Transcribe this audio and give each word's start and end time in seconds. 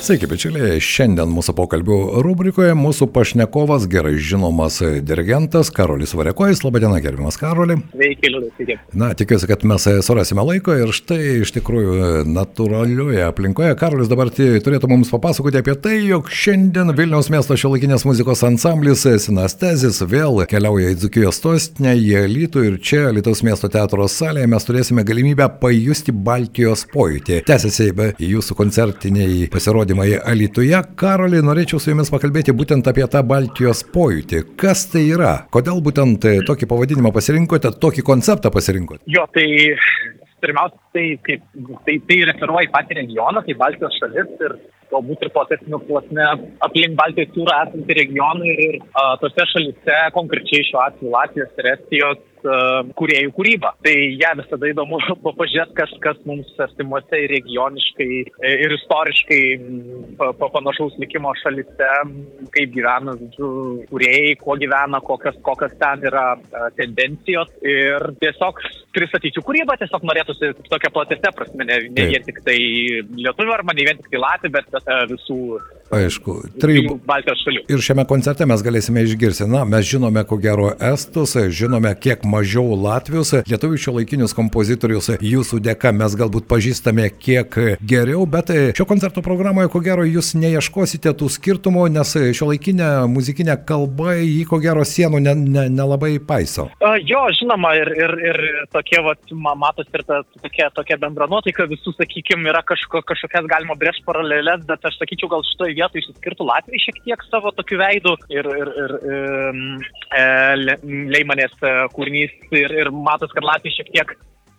Sveiki, 0.00 0.24
bičiuliai. 0.30 0.78
Šiandien 0.80 1.28
mūsų 1.28 1.52
pokalbių 1.58 1.96
rubrikoje 2.24 2.72
mūsų 2.72 3.10
pašnekovas 3.12 3.84
gerai 3.92 4.14
žinomas 4.16 4.78
dirigentas 5.04 5.68
Karolis 5.76 6.14
Varekojas. 6.16 6.62
Labadiena, 6.64 7.02
gerbiamas 7.04 7.36
Karoli. 7.36 7.76
Sveiki, 7.92 8.30
Liudas, 8.32 8.54
sveiki. 8.56 8.78
Na, 8.96 9.10
tikiuosi, 9.12 9.44
kad 9.50 9.66
mes 9.68 9.84
surasime 10.06 10.40
laiko 10.48 10.72
ir 10.72 10.94
štai 10.96 11.42
iš 11.42 11.52
tikrųjų 11.58 12.22
natūralioje 12.32 13.26
aplinkoje 13.26 13.76
Karolis 13.82 14.08
dabar 14.08 14.32
turėtų 14.32 14.88
mums 14.88 15.12
papasakoti 15.12 15.60
apie 15.60 15.74
tai, 15.84 15.98
jog 16.08 16.32
šiandien 16.32 16.94
Vilniaus 16.96 17.28
miesto 17.28 17.58
šiolaikinės 17.60 18.06
muzikos 18.08 18.40
ansamblis 18.48 19.04
Sinastezis 19.04 20.00
vėl 20.08 20.40
keliauja 20.48 20.94
į 20.94 20.98
Dzukijos 21.02 21.42
sostinę, 21.44 21.92
į 22.00 22.22
Alytų 22.22 22.64
ir 22.70 22.80
čia 22.80 23.04
Lietuvos 23.12 23.44
miesto 23.44 23.68
teatro 23.68 24.08
salėje 24.08 24.48
mes 24.48 24.64
turėsime 24.64 25.04
galimybę 25.04 25.52
pajusti 25.60 26.16
Baltijos 26.16 26.88
pojūtį. 26.88 27.42
Tęsiasi 27.52 27.92
jūsų 28.16 28.56
koncertiniai 28.64 29.44
pasirodymai 29.52 29.89
pasirodymai 29.90 30.20
Alytuje. 30.24 30.78
Karolį, 30.96 31.40
norėčiau 31.42 31.80
su 31.80 31.90
jumis 31.90 32.10
pakalbėti 32.10 32.54
būtent 32.54 32.86
apie 32.86 33.06
tą 33.10 33.22
Baltijos 33.26 33.82
pojūtį. 33.92 34.56
Kas 34.56 34.86
tai 34.90 35.08
yra? 35.10 35.46
Kodėl 35.50 35.80
būtent 35.82 36.24
e, 36.24 36.40
tokį 36.46 36.68
pavadinimą 36.70 37.12
pasirinkote, 37.12 37.72
tokį 37.80 38.02
konceptą 38.06 38.50
pasirinkote? 38.50 39.02
Jo, 39.06 39.26
tai 39.34 39.46
pirmiausia, 40.40 40.78
tai, 40.94 41.06
kaip, 41.26 41.42
tai, 41.86 41.98
tai 42.06 42.20
referuoja 42.30 42.68
į 42.68 42.72
patį 42.72 43.00
regioną, 43.00 43.42
tai 43.44 43.56
Baltijos 43.58 43.98
šalis 44.00 44.30
ir 44.46 44.56
galbūt 44.90 45.26
ir 45.26 45.32
platesnių 45.34 45.82
plasme 45.88 46.26
aplink 46.66 46.98
Baltijos 46.98 47.36
jūrą 47.38 47.60
esantį 47.66 47.98
regioną 48.00 48.50
ir, 48.52 48.64
ir 48.66 48.80
a, 48.94 49.14
tose 49.22 49.46
šalise, 49.52 50.00
konkrečiai 50.16 50.66
šiuo 50.68 50.82
atveju 50.86 51.14
Latvijos 51.14 51.62
ir 51.62 51.72
Estijos 51.74 52.26
kuriejų 52.98 53.32
kūrybą. 53.36 53.72
Tai 53.84 53.94
ją 53.94 54.18
ja, 54.20 54.32
visada 54.38 54.68
įdomu 54.70 55.00
pažiūrėti, 55.40 55.76
kas, 55.76 55.92
kas 56.02 56.20
mums 56.28 56.48
artimuose 56.60 57.22
ir 57.24 57.32
regioniškai 57.34 58.08
ir 58.64 58.76
istoriškai 58.76 59.42
pa, 60.18 60.30
pa, 60.38 60.50
panašaus 60.56 60.96
likimo 61.00 61.32
šalise, 61.42 61.90
kaip 62.54 62.74
gyvena 62.74 63.16
žodžiu, 63.20 63.50
kuriejai, 63.90 64.36
kuo 64.40 64.56
gyvena, 64.60 65.02
kokios, 65.04 65.38
kokios 65.46 65.76
ten 65.80 66.06
yra 66.10 66.26
tendencijos. 66.78 67.52
Ir 67.66 68.10
tiesiog 68.22 68.62
pristatyti 68.94 69.42
kūrybą, 69.44 69.76
tiesiog 69.80 70.04
norėtųsi 70.08 70.52
tokia 70.70 70.92
platesnė 70.94 71.34
prasme, 71.36 71.66
ne, 71.68 71.80
ne 71.94 72.08
vien 72.10 72.24
tik 72.26 72.40
tai 72.46 72.58
lietuvių 72.58 73.54
arba 73.54 73.76
ne 73.76 73.86
vien 73.86 74.00
tik 74.00 74.10
tai 74.12 74.22
latvių, 74.22 74.52
bet 74.56 74.70
uh, 74.86 75.04
visų 75.10 75.40
Aišku, 75.90 76.36
trijų 76.62 77.00
Baltijos 77.08 77.40
šalių. 77.42 77.64
Ir 77.72 77.82
šiame 77.82 78.04
koncerte 78.06 78.46
mes 78.46 78.62
galėsime 78.62 79.02
išgirsti, 79.02 79.48
na, 79.50 79.64
mes 79.66 79.88
žinome, 79.88 80.22
ko 80.28 80.36
gero, 80.38 80.68
estus, 80.90 81.34
žinome, 81.50 81.90
kiek 81.98 82.22
mažiau 82.30 82.76
latvius, 82.78 83.32
lietuvių 83.50 83.80
šio 83.82 83.96
laikinius 83.96 84.34
kompozitorius, 84.38 85.10
jūsų 85.18 85.58
dėka 85.66 85.90
mes 85.96 86.14
galbūt 86.20 86.46
pažįstame 86.50 87.08
kiek 87.18 87.58
geriau, 87.82 88.22
bet 88.30 88.52
šio 88.78 88.86
koncerto 88.86 89.24
programoje, 89.26 89.72
ko 89.72 89.82
gero, 89.82 90.04
jūs 90.06 90.36
neieškosite 90.38 91.10
tų 91.18 91.30
skirtumų, 91.34 91.88
nes 91.96 92.14
šio 92.38 92.52
laikinė 92.52 92.92
muzikinė 93.10 93.58
kalba, 93.66 94.14
jį 94.20 94.46
ko 94.46 94.60
gero 94.62 94.86
sienų 94.86 95.24
nelabai 95.26 96.12
ne, 96.14 96.20
ne 96.20 96.24
paiso. 96.30 96.68
Uh, 96.78 97.00
jo, 97.02 97.24
žinoma, 97.40 97.74
ir, 97.80 97.90
ir, 97.98 98.16
ir 98.30 98.40
tokie, 98.70 99.00
vat, 99.02 99.34
matos, 99.34 99.90
ir 99.90 100.06
ta, 100.06 100.22
tokia, 100.38 100.70
tokia 100.78 101.00
bendra 101.02 101.26
nuotaika 101.30 101.66
visų, 101.70 101.96
sakykime, 101.98 102.46
yra 102.54 102.62
kažko, 102.66 103.02
kažkokias 103.10 103.50
galima 103.50 103.74
brėžti 103.80 104.06
paralelės, 104.06 104.62
bet 104.70 104.86
aš 104.86 105.02
sakyčiau, 105.02 105.34
gal 105.34 105.42
šitoje 105.50 105.79
vietoje 105.80 106.04
išsiskirtų 106.04 106.46
Latvijai 106.46 106.84
šiek 106.86 107.02
tiek 107.08 107.26
savo 107.28 107.52
tokiu 107.56 107.80
veidu 107.80 108.16
ir, 108.32 108.48
ir, 108.62 108.72
ir 108.84 108.96
e, 109.00 110.24
Leimanės 111.16 111.56
e, 111.64 111.76
kūrinys 111.96 112.36
ir, 112.54 112.76
ir 112.84 112.92
matos, 112.94 113.32
kad 113.34 113.46
Latvija 113.46 113.80
šiek 113.80 113.94
tiek 113.96 114.14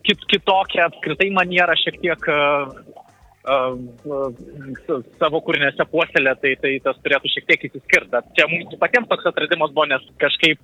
kit, 0.08 0.26
kitokia 0.32 0.88
apskritai 0.90 1.30
maniera, 1.34 1.76
šiek 1.78 2.00
tiek 2.02 2.28
uh, 2.32 2.72
savo 3.44 5.42
kūrinėse 5.46 5.86
puoselė, 5.90 6.36
tai, 6.42 6.56
tai 6.62 6.76
tas 6.86 7.00
turėtų 7.02 7.32
šiek 7.34 7.48
tiek 7.50 7.70
įsiskirti. 7.70 8.12
Bet 8.14 8.28
čia 8.38 8.46
mums 8.52 8.76
patiems 8.82 9.10
toks 9.10 9.30
atradimas 9.32 9.74
buvo, 9.74 9.88
nes 9.90 10.06
kažkaip 10.22 10.62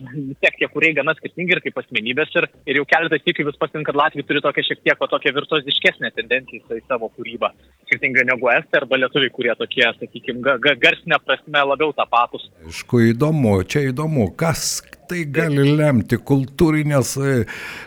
vis 0.00 0.38
tiek 0.42 0.56
tie 0.60 0.68
kūrėjai 0.68 0.98
gana 0.98 1.14
skirtingi 1.16 1.56
ir 1.56 1.62
kaip 1.64 1.78
asmenybės 1.80 2.34
ir, 2.36 2.48
ir 2.68 2.80
jau 2.80 2.86
keletą 2.88 3.18
sykių 3.22 3.48
vis 3.48 3.60
pasin, 3.60 3.84
kad 3.86 3.96
Latvija 3.96 4.26
turi 4.28 4.42
tokią 4.44 4.64
šiek 4.68 4.82
tiek 4.84 5.04
tokią 5.12 5.32
virtuoziškesnę 5.38 6.12
tendenciją 6.16 6.76
į 6.76 6.84
savo 6.84 7.10
kūrybą, 7.16 7.52
skirtingai 7.86 8.26
negu 8.28 8.50
Estai 8.52 8.82
arba 8.82 9.00
Lietuviai, 9.00 9.32
kurie 9.32 9.54
tokie, 9.58 9.86
sakykime, 10.00 10.42
ga, 10.44 10.56
ga, 10.62 10.76
garsinė 10.80 11.20
prasme 11.24 11.64
labiau 11.70 11.94
tapatus. 11.96 12.48
Aišku, 12.66 13.06
įdomu, 13.12 13.58
čia 13.68 13.86
įdomu, 13.90 14.28
kas 14.36 14.82
tai 15.10 15.24
gali 15.32 15.64
lemti 15.76 16.18
kultūrinės 16.18 17.12
e, 17.20 17.34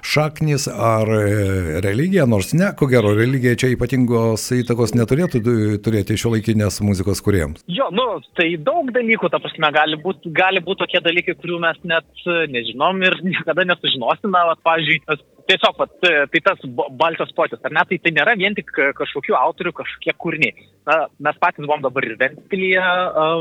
šaknis 0.05 0.67
ar 0.71 1.09
e, 1.15 1.79
religija, 1.85 2.27
nors 2.29 2.53
ne, 2.57 2.71
ko 2.79 2.89
gero, 2.91 3.13
religija 3.17 3.57
čia 3.59 3.71
ypatingos 3.75 4.49
įtakos 4.59 4.95
neturėtų 4.97 5.41
turėti 5.85 6.17
šio 6.19 6.35
laikinės 6.35 6.81
muzikos 6.85 7.23
kuriems. 7.25 7.65
Jo, 7.71 7.89
nu, 7.95 8.07
tai 8.39 8.51
daug 8.61 8.91
dalykų, 8.95 9.31
ta 9.31 9.41
prasme, 9.41 9.71
gali 9.75 9.99
būti 10.03 10.33
būt 10.65 10.83
tokie 10.83 11.01
dalykai, 11.03 11.35
kurių 11.39 11.59
mes 11.63 11.79
net 11.87 12.25
nežinom 12.53 13.03
ir 13.05 13.19
niekada 13.31 13.65
nesužinosime, 13.69 14.45
vat, 14.51 14.63
pavyzdžiui, 14.67 15.03
tiesiog, 15.49 15.77
vat, 15.81 15.95
tai 16.01 16.41
tas 16.45 16.61
Baltijos 16.99 17.33
potis, 17.37 17.61
ar 17.65 17.73
ne, 17.75 17.83
tai 17.89 17.99
tai 18.03 18.13
nėra 18.15 18.35
vien 18.39 18.55
tik 18.57 18.71
kažkokių 18.97 19.35
autorių, 19.39 19.73
kažkokie 19.79 20.15
kūriniai. 20.23 20.67
Na, 20.89 20.97
mes 21.27 21.37
patys 21.41 21.65
buvom 21.65 21.83
dabar 21.83 22.05
ir 22.07 22.15
Ventspilyje 22.21 22.85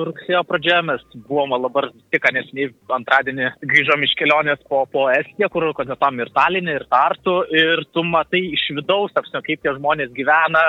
rugsėjo 0.09 0.43
pradžioje, 0.49 0.81
mes 0.91 1.05
buvom 1.29 1.55
dabar 1.65 1.91
tik 2.13 2.29
nesiniai 2.35 2.73
antradienį 2.99 3.53
grįžom 3.71 4.05
iš 4.05 4.15
kelionės 4.21 4.61
po, 4.69 4.85
po 4.93 5.07
Estiją, 5.13 5.49
kur 5.53 5.71
koncertavom 5.79 6.25
ir 6.25 6.33
Talinį, 6.37 6.77
ir 6.81 6.87
Tartu, 6.93 7.41
ir 7.55 7.85
tu 7.95 8.05
matai 8.05 8.45
iš 8.57 8.69
vidaus, 8.77 9.15
apsio, 9.17 9.43
kaip 9.45 9.65
tie 9.65 9.77
žmonės 9.79 10.13
gyvena, 10.17 10.65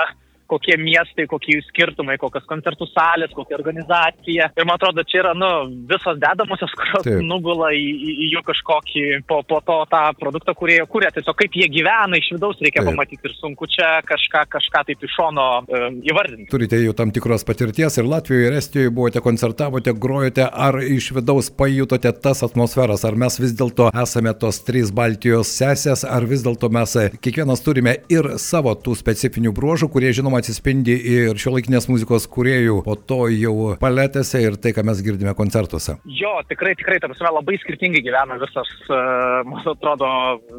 kokie 0.50 0.76
miestai, 0.80 1.28
kokie 1.30 1.56
jų 1.58 1.64
skirtumai, 1.68 2.18
kokios 2.20 2.46
koncertų 2.50 2.88
salės, 2.90 3.34
kokia 3.36 3.58
organizacija. 3.60 4.50
Ir 4.56 4.66
man 4.66 4.76
atrodo, 4.76 5.04
čia 5.06 5.22
yra, 5.22 5.34
nu, 5.38 5.50
visos 5.90 6.18
dedamosios, 6.20 6.74
kurios 6.78 7.06
Taip. 7.06 7.22
nugula 7.26 7.70
į, 7.76 7.86
į, 7.94 8.14
į 8.26 8.30
jų 8.34 8.44
kažkokį, 8.50 9.04
po, 9.30 9.40
po 9.46 9.60
to 9.66 9.78
tą 9.92 10.02
produktą, 10.18 10.54
kurie 10.58 10.80
jie 10.80 10.86
kūrė. 10.90 11.10
Tiesiog 11.14 11.38
kaip 11.38 11.56
jie 11.60 11.68
gyvena 11.72 12.18
iš 12.18 12.30
vidaus 12.34 12.60
reikia 12.62 12.82
Taip. 12.82 12.90
pamatyti 12.90 13.28
ir 13.28 13.36
sunku 13.38 13.68
čia 13.70 13.90
kažką, 14.08 14.44
kažką 14.56 14.84
taip 14.88 15.04
iš 15.06 15.14
šono 15.16 15.46
um, 15.62 15.98
įvardinti. 16.06 16.48
Turite 16.52 16.80
jau 16.80 16.94
tam 16.96 17.12
tikros 17.14 17.44
patirties 17.48 17.98
ir 18.00 18.08
Latvijoje, 18.10 18.50
ir 18.50 18.58
Estijoje 18.58 18.94
buvote, 18.94 19.22
koncertavote, 19.24 19.94
grojote, 20.04 20.46
ar 20.46 20.80
iš 20.82 21.10
vidaus 21.16 21.50
pajutote 21.54 22.12
tas 22.24 22.42
atmosferas, 22.46 23.04
ar 23.08 23.18
mes 23.20 23.38
vis 23.40 23.54
dėlto 23.58 23.90
esame 24.02 24.34
tos 24.40 24.62
trys 24.66 24.92
Baltijos 24.94 25.52
sesės, 25.60 26.04
ar 26.08 26.26
vis 26.30 26.44
dėlto 26.46 26.70
mes 26.72 26.96
kiekvienas 27.20 27.64
turime 27.64 27.98
ir 28.12 28.34
savo 28.42 28.74
tų 28.74 28.96
specifinių 28.98 29.54
bruožų, 29.56 29.90
kurie 29.92 30.12
žinoma 30.16 30.39
atsispindi 30.40 30.96
ir 31.14 31.38
šiuolaikinės 31.40 31.88
muzikos 31.90 32.26
kuriejų, 32.32 32.80
o 32.84 32.96
to 32.96 33.22
jau 33.32 33.54
paletėse 33.80 34.42
ir 34.42 34.58
tai, 34.60 34.74
ką 34.76 34.84
mes 34.88 35.02
girdime 35.04 35.34
koncertuose. 35.38 35.98
Jo, 36.20 36.34
tikrai, 36.50 36.74
tikrai, 36.80 36.98
ta 37.00 37.10
prasme, 37.10 37.32
labai 37.36 37.58
skirtingai 37.62 38.02
gyvena 38.04 38.40
visas, 38.42 38.70
e, 38.88 39.00
man 39.48 39.64
atrodo, 39.74 40.10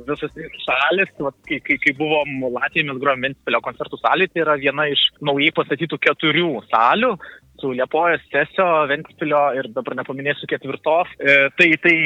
visas 0.10 0.34
šalis. 0.66 1.14
Vat, 1.22 1.38
kai, 1.50 1.62
kai, 1.66 1.78
kai 1.84 1.96
buvom 2.00 2.48
Latvijoje, 2.48 2.88
mes 2.90 3.04
grojom 3.04 3.28
Ventspilio 3.28 3.62
koncertų 3.66 4.02
salė, 4.02 4.30
tai 4.32 4.46
yra 4.46 4.58
viena 4.62 4.88
iš 4.92 5.04
naujai 5.22 5.54
pastatytų 5.58 6.02
keturių 6.08 6.52
salių 6.72 7.16
su 7.62 7.72
Liepojos, 7.78 8.24
Sesio, 8.32 8.68
Ventspilio 8.90 9.42
ir 9.60 9.70
dabar 9.76 9.96
nepaminėsiu 10.00 10.50
ketvirtos. 10.50 11.12
E, 11.22 11.36
tai, 11.58 11.70
tai, 11.84 11.98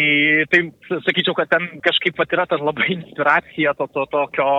tai 0.52 0.62
sakyčiau, 1.08 1.36
kad 1.38 1.52
ten 1.54 1.80
kažkaip 1.86 2.18
pat 2.20 2.36
yra 2.36 2.48
tas 2.50 2.64
labai 2.64 2.92
inspiracija 2.98 3.74
to, 3.80 3.88
to 3.96 4.04
tokio 4.12 4.50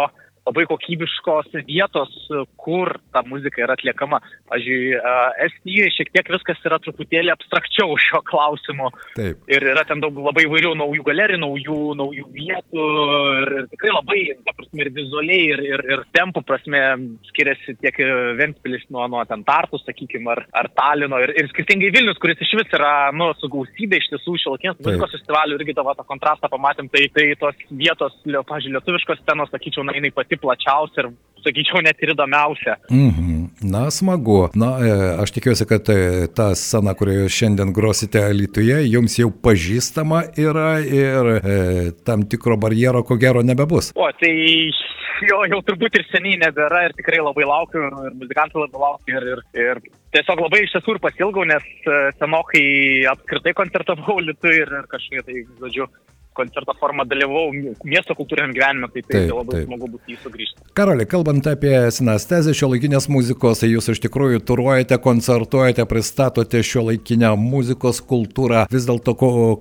labai 0.46 0.66
kokybiškos 0.70 1.54
vietos, 1.66 2.12
kur 2.60 2.96
ta 3.14 3.22
muzika 3.26 3.62
yra 3.64 3.74
atliekama. 3.76 4.20
Pavyzdžiui, 4.50 4.94
Estijoje 5.46 5.92
šiek 5.96 6.12
tiek 6.14 6.30
viskas 6.30 6.60
yra 6.68 6.78
truputėlį 6.82 7.32
abstrakčiau 7.34 7.96
šio 8.00 8.22
klausimu. 8.26 8.92
Taip. 9.16 9.42
Ir 9.50 9.66
yra 9.72 9.82
ten 9.88 10.02
daug 10.04 10.16
labai 10.22 10.46
įvairių 10.46 10.74
naujų 10.78 11.06
galerijų, 11.06 11.40
naujų, 11.42 11.78
naujų 11.98 12.26
vietų 12.36 12.86
ir, 13.40 13.52
ir 13.58 13.68
tikrai 13.72 13.94
labai, 13.94 14.20
ta 14.46 14.54
prasme, 14.54 14.84
ir 14.84 14.92
vizualiai, 14.96 15.48
ir, 15.54 15.64
ir, 15.72 15.84
ir 15.94 16.04
tempų 16.16 16.44
prasme 16.46 16.82
skiriasi 17.30 17.76
tiek 17.82 18.00
Ventspilis 18.38 18.86
nuo, 18.94 19.06
nuo 19.10 19.24
ten 19.28 19.42
Tartų, 19.46 19.80
sakykime, 19.82 20.30
ar, 20.36 20.44
ar 20.62 20.70
Talino. 20.78 21.20
Ir, 21.24 21.34
ir 21.40 21.50
skirtingai 21.50 21.90
Vilnius, 21.94 22.20
kuris 22.22 22.40
iš 22.44 22.54
vis 22.60 22.76
yra, 22.76 23.10
nu, 23.16 23.32
su 23.40 23.50
gausybė 23.52 24.00
iš 24.00 24.10
tiesų 24.14 24.36
šiolakinės 24.44 24.78
muzikos 24.78 25.14
festivalių 25.16 25.58
irgi 25.58 25.76
tavo 25.78 25.94
tą 25.98 26.06
kontrastą 26.06 26.50
pamatėm, 26.52 26.90
tai, 26.92 27.06
tai 27.14 27.28
tos 27.40 27.58
vietos, 27.70 28.14
pavyzdžiui, 28.22 28.74
lietuviškos 28.76 29.22
scenos, 29.22 29.50
sakyčiau, 29.54 29.86
na, 29.86 29.96
jinai 29.96 30.12
pati 30.14 30.35
plačiausia 30.42 31.04
ir 31.04 31.12
sakyčiau, 31.46 31.82
net 31.84 32.00
ir 32.02 32.12
įdomiausia. 32.14 32.76
Mm 32.90 33.10
-hmm. 33.10 33.70
Na, 33.72 33.90
smagu. 33.90 34.48
Na, 34.54 34.70
e, 34.86 34.90
aš 35.22 35.30
tikiuosi, 35.36 35.66
kad 35.66 35.88
e, 35.88 36.26
ta 36.36 36.54
scena, 36.54 36.94
kurioje 36.94 37.28
šiandien 37.28 37.72
grosite 37.72 38.20
Lietuvoje, 38.32 38.82
jums 38.90 39.18
jau 39.18 39.30
pažįstama 39.30 40.22
yra 40.48 40.72
ir 40.80 41.30
e, 41.36 41.92
tam 42.06 42.26
tikro 42.30 42.56
barjero 42.56 43.02
ko 43.02 43.16
gero 43.16 43.42
nebebus. 43.42 43.92
O, 43.94 44.10
tai 44.20 44.34
jo 45.30 45.38
jau 45.52 45.60
turbūt 45.68 45.96
ir 45.98 46.04
seniai 46.10 46.40
nebėra 46.42 46.86
ir 46.86 46.96
tikrai 46.98 47.22
labai 47.24 47.46
laukiu 47.48 47.86
ir 47.86 47.94
muzikantai 48.20 48.60
labai 48.60 48.80
laukia 48.80 49.16
ir, 49.16 49.24
ir, 49.32 49.40
ir 49.64 49.80
tiesiog 50.16 50.42
labai 50.44 50.64
iš 50.64 50.74
tiesų 50.74 50.96
ir 50.96 51.00
pasilgau, 51.06 51.44
nes 51.44 51.64
e, 51.86 51.96
senokai 52.18 52.66
apskritai 53.14 53.54
koncertavau 53.60 54.18
Lietuvai 54.20 54.58
ir, 54.64 54.74
ir 54.80 54.90
kažkaip 54.92 55.24
tai, 55.26 55.44
žodžiu, 55.62 55.88
koncerto 56.36 56.74
formą 56.80 57.06
dalyvau 57.08 57.50
miesto 57.84 58.16
kultūriniam 58.18 58.54
gyvenime, 58.56 58.90
tai, 58.92 59.02
tai, 59.06 59.24
tai 59.26 59.34
labai 59.34 59.58
taip. 59.58 59.68
smagu 59.68 59.90
būti 59.94 60.14
į 60.14 60.18
sugrįžti. 60.24 60.66
Karoli, 60.76 61.06
kalbant 61.08 61.48
apie 61.50 61.74
sinestezę 61.94 62.54
šio 62.56 62.70
laikinės 62.74 63.08
muzikos, 63.12 63.62
tai 63.62 63.70
jūs 63.72 63.90
iš 63.94 64.02
tikrųjų 64.04 64.42
turuojate, 64.46 64.98
koncertuojate, 65.02 65.86
pristatote 65.88 66.62
šio 66.66 66.86
laikinę 66.90 67.32
muzikos 67.40 68.02
kultūrą. 68.04 68.66
Vis 68.72 68.88
dėlto, 68.88 69.16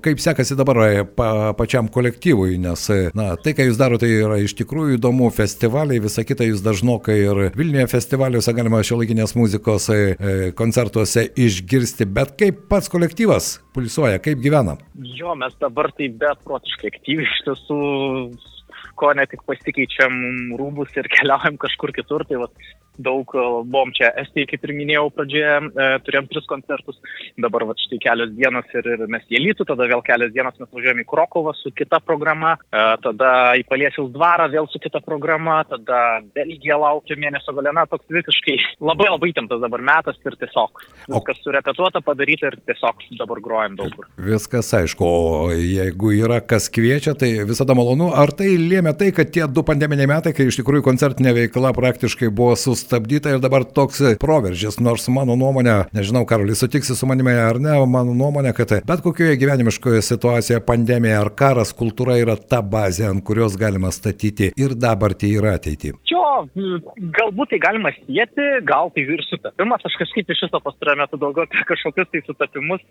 kaip 0.06 0.24
sekasi 0.24 0.58
dabar 0.60 0.82
pa, 1.16 1.30
pačiam 1.58 1.90
kolektyvui, 1.92 2.58
nes 2.62 2.88
na, 3.18 3.32
tai, 3.40 3.56
ką 3.58 3.70
jūs 3.70 3.80
darote, 3.80 4.10
yra 4.10 4.40
iš 4.44 4.58
tikrųjų 4.60 5.00
įdomu, 5.00 5.32
festivaliai, 5.36 6.04
visa 6.04 6.26
kita 6.28 6.48
jūs 6.48 6.64
dažnokai 6.66 7.20
ir 7.24 7.44
Vilniuje 7.56 7.88
festivaliuose 7.92 8.54
galima 8.56 8.82
šio 8.86 9.00
laikinės 9.02 9.36
muzikos 9.38 9.88
e, 9.94 10.02
koncertuose 10.58 11.28
išgirsti, 11.40 12.08
bet 12.10 12.36
kaip 12.40 12.66
pats 12.72 12.92
kolektyvas 12.92 13.56
pulsuoja, 13.76 14.22
kaip 14.24 14.42
gyvena? 14.44 14.78
Jo, 15.20 15.36
mes 15.40 15.56
dabar 15.62 15.92
tai 15.96 16.10
beprotiškai 16.24 16.94
aktyviai 16.94 17.28
iš 17.28 17.42
tiesų 17.48 17.80
ko 19.00 19.12
ne 19.18 19.28
tik 19.30 19.44
pasikeičiam 19.50 20.18
rūbus 20.60 20.96
ir 21.00 21.12
keliaujam 21.16 21.60
kažkur 21.62 21.94
kitur, 21.96 22.26
tai 22.30 22.42
va, 22.42 22.50
daug 22.98 23.32
e, 23.36 23.44
buvom 23.66 23.92
čia 23.96 24.12
Estijai, 24.22 24.48
kaip 24.50 24.66
ir 24.66 24.74
minėjau 24.76 25.10
pradžioje, 25.16 25.56
e, 25.68 25.88
turėjom 26.06 26.30
tris 26.32 26.48
koncertus, 26.50 27.00
dabar 27.42 27.66
va 27.70 27.76
štai 27.80 28.00
kelios 28.04 28.34
dienos 28.38 28.76
ir, 28.76 28.88
ir 28.96 29.06
mes 29.12 29.26
į 29.30 29.42
Lytų, 29.44 29.68
tada 29.72 29.88
vėl 29.90 30.04
kelios 30.06 30.34
dienos 30.36 30.58
mes 30.62 30.72
važiuojame 30.72 31.06
į 31.06 31.10
Krokovą 31.10 31.56
su 31.60 31.72
kita 31.76 32.00
programa, 32.06 32.56
e, 32.70 32.86
tada 33.04 33.32
į 33.60 33.66
Paliesiaus 33.70 34.12
dvarą 34.16 34.48
vėl 34.54 34.70
su 34.72 34.82
kita 34.84 35.02
programa, 35.06 35.62
tada 35.70 36.02
Belgija 36.36 36.80
laukia 36.82 37.20
mėnesio 37.20 37.56
galena, 37.58 37.86
toks 37.90 38.08
visiškai 38.12 38.58
labai 38.84 39.10
labai 39.12 39.32
įtemptas 39.34 39.64
dabar 39.64 39.84
metas 39.86 40.20
ir 40.24 40.38
tiesiog 40.40 40.84
viskas 41.12 41.42
surepetuota, 41.44 42.04
padaryta 42.06 42.52
ir 42.52 42.60
tiesiog 42.70 43.06
dabar 43.20 43.42
grojam 43.44 43.78
daug 43.80 43.94
kur. 43.96 44.08
Viskas 44.22 44.72
aišku, 44.78 45.06
o 45.06 45.52
jeigu 45.54 46.14
yra 46.16 46.42
kas 46.44 46.70
kviečia, 46.74 47.16
tai 47.20 47.32
visada 47.48 47.76
malonu. 47.78 48.12
Ar 48.16 48.32
tai 48.36 48.56
lėmė 48.60 48.85
tai, 48.94 49.12
kad 49.16 49.32
tie 49.34 49.48
du 49.50 49.64
pandeminiai 49.66 50.10
metai, 50.10 50.34
kai 50.36 50.50
iš 50.50 50.60
tikrųjų 50.62 50.86
koncertinė 50.86 51.34
veikla 51.40 51.74
praktiškai 51.76 52.30
buvo 52.30 52.54
sustabdyta? 52.60 53.36
ir 53.36 53.42
dabar 53.44 53.66
toks 53.66 54.02
proveržis, 54.22 54.80
nors 54.84 55.08
mano 55.14 55.36
nuomonė, 55.40 55.76
nežinau, 55.96 56.26
Karolis, 56.30 56.62
sutiksi 56.62 56.96
su 56.98 57.08
manimi 57.10 57.34
ar 57.36 57.60
ne, 57.62 57.76
mano 57.90 58.16
nuomonė, 58.18 58.54
kad 58.58 58.74
bet 58.88 59.04
kokioje 59.06 59.38
gyvenimiškoje 59.42 60.04
situacijoje, 60.06 60.64
pandemija 60.68 61.22
ar 61.24 61.32
karas, 61.38 61.74
kultūra 61.76 62.18
yra 62.22 62.38
ta 62.38 62.62
bazė, 62.62 63.10
ant 63.10 63.26
kurios 63.26 63.58
galima 63.60 63.92
statyti 63.96 64.52
ir 64.60 64.76
dabartį 64.80 65.32
ir 65.38 65.50
ateitį. 65.56 65.94
Jo, 66.12 66.46
galbūt 67.20 67.54
tai 67.54 67.62
galima 67.64 67.92
sieti, 67.98 68.48
gal 68.68 68.92
tai 68.96 69.08
ir 69.16 69.24
sutapimas, 69.30 69.84
aš 69.88 70.00
kažkaip 70.04 70.32
iš 70.32 70.46
šito 70.46 70.62
pastaruoju 70.64 71.02
metu 71.02 71.22
daugiau 71.22 71.48
apie 71.48 71.66
kažkokius 71.72 72.12
tai 72.12 72.24
sutapimus 72.26 72.84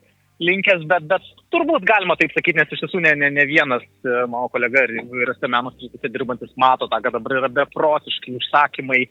linkęs, 0.42 0.84
bet, 0.90 1.06
bet 1.10 1.26
turbūt 1.54 1.86
galima 1.86 2.16
taip 2.18 2.32
sakyti, 2.34 2.58
nes 2.58 2.72
iš 2.74 2.82
tiesų 2.84 3.02
ne, 3.04 3.12
ne, 3.20 3.30
ne 3.34 3.44
vienas 3.46 3.84
e, 3.84 4.14
mano 4.30 4.48
kolega 4.52 4.82
ir 4.86 4.96
įvairiose 5.04 5.50
meno 5.50 5.70
srityse 5.74 6.10
dirbantis 6.10 6.54
mato 6.60 6.88
tą, 6.90 6.98
kad 7.04 7.14
dabar 7.14 7.38
yra 7.38 7.50
beprotiški 7.60 8.34
užsakymai 8.40 9.04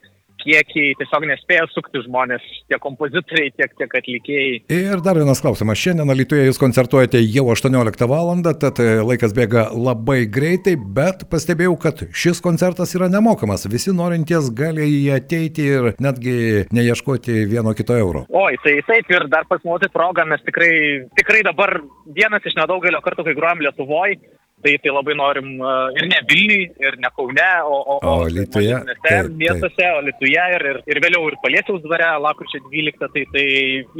kiekiai 0.43 0.93
tiesiog 0.99 1.25
nespėja 1.29 1.65
sukti 1.71 2.03
žmonės, 2.05 2.43
tiek 2.71 2.81
kompozitoriai, 2.83 3.53
tiek, 3.57 3.73
tiek 3.79 3.95
atlikėjai. 3.99 4.59
Ir 4.73 5.03
dar 5.05 5.19
vienas 5.19 5.41
klausimas. 5.43 5.79
Šiandien 5.79 6.13
Lietuvoje 6.13 6.49
jūs 6.49 6.61
koncertuojate 6.61 7.21
jau 7.23 7.47
18 7.53 8.07
val. 8.11 8.31
tad 8.43 8.79
e, 8.81 8.89
laikas 9.03 9.33
bėga 9.35 9.67
labai 9.75 10.23
greitai, 10.31 10.75
bet 10.75 11.25
pastebėjau, 11.31 11.75
kad 11.79 12.05
šis 12.13 12.41
koncertas 12.43 12.95
yra 12.97 13.09
nemokamas. 13.11 13.67
Visi 13.71 13.93
norintys 13.95 14.49
gali 14.55 14.85
į 14.87 14.93
jį 14.93 15.11
ateiti 15.17 15.67
ir 15.77 15.89
netgi 16.03 16.67
neieškoti 16.73 17.43
vieno 17.51 17.73
kito 17.77 17.97
euro. 17.97 18.25
Oi, 18.29 18.55
tai 18.63 18.77
taip 18.87 19.11
ir 19.11 19.27
dar 19.31 19.47
pasinaudoti 19.49 19.91
progą, 19.93 20.25
mes 20.29 20.43
tikrai, 20.47 20.73
tikrai 21.19 21.43
dabar 21.45 21.79
vienas 22.15 22.45
iš 22.45 22.57
nedaugelio 22.59 23.01
kartų, 23.03 23.27
kai 23.27 23.37
grojam 23.37 23.63
Lietuvoje, 23.63 24.19
tai, 24.63 24.77
tai 24.83 24.93
labai 24.93 25.15
norim 25.19 25.49
ir 25.97 26.07
ne 26.09 26.19
Vilniui, 26.29 26.67
ir 26.81 26.97
ne 27.01 27.11
Kaune, 27.15 27.49
o, 27.67 27.79
o, 27.93 27.97
o 28.01 28.13
Lietuvoje. 28.31 28.79
Miestuose, 29.37 29.89
o 29.97 30.01
Lietuvoje 30.07 30.45
ir, 30.55 30.65
ir, 30.71 30.79
ir 30.93 31.01
vėliau 31.03 31.27
ir 31.29 31.37
Paliesiaus 31.43 31.83
dvare, 31.83 32.07
lapkričio 32.23 32.61
12, 32.65 33.09
tai, 33.13 33.25
tai 33.33 33.45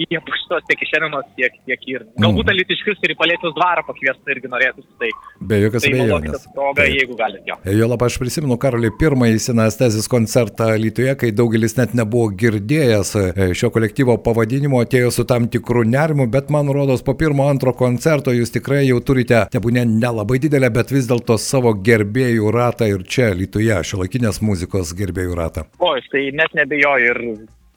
jie 0.03 0.21
puštos 0.27 0.65
tiek 0.69 0.83
iš 0.85 0.93
šiandienos, 0.93 1.29
tiek, 1.37 1.57
tiek 1.67 1.87
ir. 1.91 2.05
Galbūt 2.17 2.47
mm. 2.47 2.53
Alitiškius 2.55 3.03
ir 3.03 3.13
į 3.13 3.17
Paliesiaus 3.19 3.55
dvarą 3.57 3.85
pakviesti 3.87 4.35
irgi 4.35 4.51
norėtųsi. 4.51 4.89
Tai, 5.01 5.11
Be 5.51 5.59
jokios 5.63 5.85
tai 5.85 5.93
abejonės. 5.93 6.47
Proga, 6.55 6.87
jeigu 6.89 7.17
galite. 7.19 7.43
Jo. 7.49 7.59
jo 7.79 7.89
labai 7.91 8.09
aš 8.11 8.19
prisimenu, 8.21 8.57
Karolį, 8.61 8.93
pirmąjį 9.01 9.41
sinestezijos 9.47 10.09
koncertą 10.11 10.71
Lietuvoje, 10.79 11.17
kai 11.23 11.33
daugelis 11.35 11.77
net 11.79 11.95
nebuvo 11.97 12.29
girdėjęs 12.39 13.13
e, 13.19 13.49
šio 13.57 13.71
kolektyvo 13.73 14.17
pavadinimo, 14.23 14.81
atėjo 14.85 15.11
su 15.13 15.27
tam 15.29 15.49
tikru 15.51 15.85
nerimu, 15.87 16.29
bet 16.31 16.51
man 16.53 16.71
rodos 16.73 17.03
po 17.05 17.17
pirmo, 17.19 17.49
antro 17.51 17.73
koncerto 17.77 18.33
jūs 18.33 18.53
tikrai 18.53 18.85
jau 18.87 19.01
turite, 19.03 19.45
nebūnė 19.53 19.85
nelabai 19.89 20.39
didelį 20.41 20.52
didelę, 20.53 20.69
bet 20.69 20.91
vis 20.93 21.07
dėlto 21.09 21.39
savo 21.41 21.73
gerbėjų 21.73 22.51
ratą 22.53 22.85
ir 22.91 23.03
čia, 23.09 23.31
Lietuvoje, 23.33 23.79
šiuolaikinės 23.89 24.41
muzikos 24.45 24.93
gerbėjų 24.93 25.37
ratą. 25.39 25.65
O, 25.81 25.95
tai 26.11 26.27
net 26.37 26.53
nebejoju 26.53 27.09
ir 27.09 27.21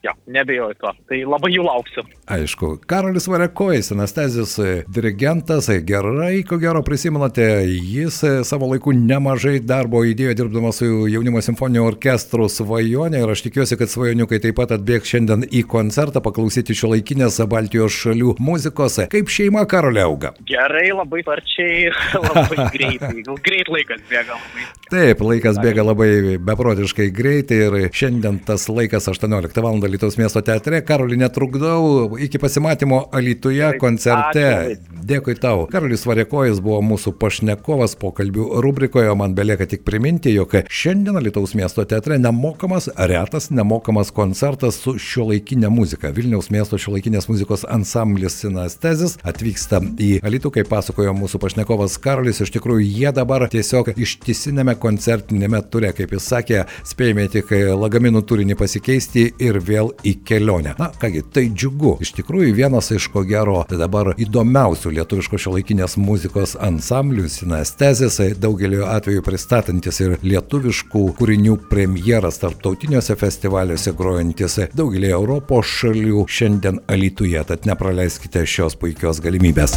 Jo, 0.06 0.12
nebejoju 0.26 0.74
to. 0.78 0.90
Tai 1.08 1.18
labai 1.26 1.50
jų 1.54 1.64
lauksiu. 1.66 2.04
Aišku, 2.30 2.68
Karolis 2.90 3.26
Varekojas, 3.30 3.92
anestezijos 3.94 4.56
dirigentas, 4.92 5.68
gerai, 5.86 6.42
ko 6.46 6.58
gero 6.62 6.82
prisimenate, 6.86 7.46
jis 7.66 8.20
savo 8.46 8.68
laiku 8.70 8.94
nemažai 8.94 9.56
darbo 9.62 10.04
įdėjo 10.06 10.34
dirbdamas 10.38 10.78
su 10.82 11.06
jaunimo 11.10 11.42
simfoniniu 11.42 11.86
orkestru 11.86 12.48
svajonė 12.52 13.22
ir 13.22 13.32
aš 13.34 13.44
tikiuosi, 13.46 13.78
kad 13.80 13.90
svajoniukai 13.90 14.40
taip 14.44 14.58
pat 14.60 14.74
atbėgs 14.76 15.10
šiandien 15.14 15.46
į 15.46 15.64
koncertą 15.70 16.22
paklausyti 16.22 16.76
šio 16.76 16.92
laikinės 16.94 17.40
Baltijos 17.50 17.96
šalių 18.04 18.36
muzikos. 18.42 19.00
Kaip 19.10 19.32
šeima 19.32 19.64
Karolė 19.70 20.04
auga? 20.06 20.34
Gerai, 20.46 20.90
labai 20.94 21.24
sparčiai, 21.24 21.90
labai 22.28 22.68
greitai. 22.76 23.24
Greit 23.46 23.70
laikas 23.72 24.02
bėga 24.10 24.38
labai. 24.38 24.68
Taip, 24.90 25.22
laikas 25.26 25.58
bėga 25.62 25.86
labai 25.86 26.10
beprotiškai 26.46 27.10
greitai 27.14 27.62
ir 27.66 27.78
šiandien 27.90 28.42
tas 28.46 28.68
laikas 28.70 29.10
18 29.10 29.62
val. 29.62 29.76
Lietuvos 29.96 30.18
miesto 30.20 30.42
teatre. 30.44 30.82
Karolį 30.84 31.16
netrukdau, 31.22 32.18
iki 32.20 32.36
pasimatymo 32.36 33.06
Alituje 33.16 33.70
koncerte. 33.80 34.76
Dėkui 35.06 35.36
tau. 35.40 35.62
Karolis 35.70 36.02
Varėkojas 36.04 36.58
buvo 36.60 36.82
mūsų 36.84 37.14
pašnekovas 37.16 37.94
pokalbių 37.96 38.60
rubrikoje, 38.60 39.08
man 39.16 39.32
belieka 39.38 39.64
tik 39.70 39.86
priminti, 39.86 40.34
jog 40.34 40.52
šiandien 40.68 41.16
Lietuvos 41.24 41.54
miesto 41.56 41.84
teatre 41.88 42.18
nemokamas, 42.20 42.90
retas 43.08 43.48
nemokamas 43.54 44.10
koncertas 44.12 44.82
su 44.82 44.96
šiuolaikinė 45.00 45.70
muzika. 45.72 46.10
Vilniaus 46.12 46.50
miesto 46.52 46.76
šiuolaikinės 46.76 47.30
muzikos 47.30 47.64
ansamblis 47.64 48.36
Sinastezis 48.42 49.16
atvyksta 49.24 49.80
į 49.80 50.10
Alitų, 50.26 50.52
kaip 50.58 50.68
pasakojo 50.74 51.16
mūsų 51.16 51.40
pašnekovas 51.40 51.96
Karolis, 52.04 52.42
iš 52.44 52.52
tikrųjų 52.58 52.84
jie 52.84 53.14
dabar 53.16 53.46
tiesiog 53.48 53.94
ištisinėme 53.96 54.76
koncertinėme 54.82 55.62
ture, 55.70 55.94
kaip 55.96 56.12
jis 56.18 56.28
sakė, 56.34 56.62
spėjame 56.84 57.30
tik 57.32 57.54
lagaminų 57.80 58.26
turinį 58.26 58.58
pasikeisti 58.60 59.30
ir 59.40 59.62
vėl 59.62 59.75
į 60.06 60.14
kelionę. 60.26 60.74
Na 60.78 60.90
kągi, 61.00 61.22
tai 61.32 61.46
džiugu. 61.52 61.96
Iš 62.04 62.12
tikrųjų 62.18 62.54
vienas 62.56 62.90
iš 62.94 63.08
ko 63.12 63.24
gero 63.26 63.62
dabar 63.70 64.12
įdomiausių 64.16 64.94
lietuviškos 64.98 65.46
šiuolaikinės 65.46 65.96
muzikos 66.00 66.56
ansamblių 66.62 67.28
sinestezės, 67.32 68.20
daugeliu 68.40 68.84
atveju 68.88 69.24
pristatantis 69.26 70.00
ir 70.04 70.16
lietuviškų 70.24 71.04
kūrinių 71.18 71.58
premjeras 71.70 72.40
tarptautiniuose 72.42 73.16
festivaliuose 73.20 73.94
grojantis 73.96 74.60
daugelį 74.76 75.12
Europos 75.16 75.72
šalių 75.80 76.26
šiandien 76.28 76.82
Alituje, 76.92 77.42
tad 77.48 77.68
nepraleiskite 77.68 78.46
šios 78.46 78.78
puikios 78.80 79.22
galimybės. 79.24 79.76